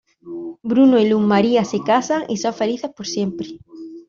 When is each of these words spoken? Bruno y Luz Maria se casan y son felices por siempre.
Bruno 0.63 0.97
y 0.99 1.07
Luz 1.07 1.21
Maria 1.21 1.63
se 1.63 1.79
casan 1.83 2.23
y 2.27 2.37
son 2.37 2.55
felices 2.55 2.89
por 2.89 3.05
siempre. 3.05 3.59